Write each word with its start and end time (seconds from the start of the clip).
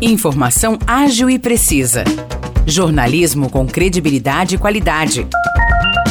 Informação 0.00 0.76
ágil 0.86 1.30
e 1.30 1.38
precisa. 1.38 2.02
Jornalismo 2.66 3.48
com 3.48 3.64
credibilidade 3.64 4.56
e 4.56 4.58
qualidade. 4.58 5.26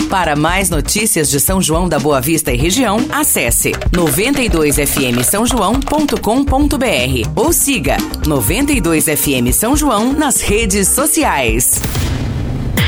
Para 0.09 0.35
mais 0.35 0.69
notícias 0.69 1.29
de 1.29 1.39
São 1.39 1.61
João 1.61 1.89
da 1.89 2.00
Boa 2.00 2.22
Vista 2.22 2.53
e 2.53 2.57
região, 2.57 2.97
acesse 3.11 3.72
92fm 3.91 5.22
São 5.22 5.45
João.com.br 5.45 7.29
ou 7.35 7.51
siga 7.51 7.97
92fm 8.23 9.51
São 9.51 9.75
João 9.75 10.13
nas 10.13 10.41
redes 10.41 10.88
sociais. 10.88 11.81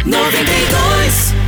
92 0.06 1.39